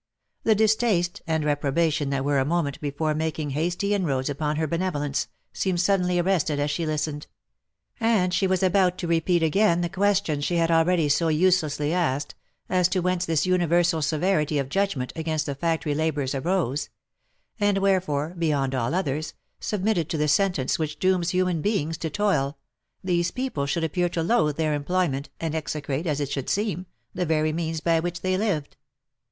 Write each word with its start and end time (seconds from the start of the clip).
The 0.43 0.55
distaste 0.55 1.21
and 1.27 1.45
reprobation 1.45 2.09
that 2.09 2.25
were 2.25 2.39
a 2.39 2.43
moment 2.43 2.81
before 2.81 3.13
making 3.13 3.51
hasty 3.51 3.93
inroads 3.93 4.31
upon 4.31 4.55
her 4.55 4.65
benevolence, 4.65 5.27
seemed 5.53 5.79
suddenly 5.79 6.17
arrested 6.17 6.59
as 6.59 6.71
she 6.71 6.87
listened; 6.87 7.27
and 7.99 8.33
she 8.33 8.47
was 8.47 8.63
about 8.63 8.97
to 8.97 9.07
repeat 9.07 9.43
again 9.43 9.81
the 9.81 9.89
questions 9.89 10.43
she 10.43 10.55
had 10.55 10.71
already 10.71 11.07
so 11.07 11.27
uselessly 11.27 11.93
asked, 11.93 12.33
as 12.67 12.87
to 12.87 12.99
whence 12.99 13.27
this 13.27 13.45
universal 13.45 14.01
severity 14.01 14.57
of 14.57 14.69
judgment 14.69 15.13
against 15.15 15.45
the 15.45 15.53
factory 15.53 15.93
labourers 15.93 16.33
arose; 16.33 16.89
and 17.59 17.77
wherefore, 17.77 18.33
beyond 18.39 18.73
all 18.73 18.95
others, 18.95 19.35
submitted 19.59 20.09
to 20.09 20.17
the 20.17 20.27
sentence 20.27 20.79
which 20.79 20.97
dooms 20.97 21.29
human 21.29 21.61
beings 21.61 21.95
to 21.95 22.09
toil, 22.09 22.57
these 23.03 23.29
.people 23.29 23.67
should 23.67 23.83
appear 23.83 24.09
to 24.09 24.23
loath 24.23 24.55
their 24.55 24.73
employment, 24.73 25.29
and 25.39 25.53
exe 25.53 25.77
crate, 25.83 26.07
as 26.07 26.19
it 26.19 26.31
should 26.31 26.49
seem, 26.49 26.87
the 27.13 27.23
very 27.23 27.53
means 27.53 27.81
by 27.81 27.99
which 27.99 28.21
they 28.21 28.35
lived. 28.35 28.77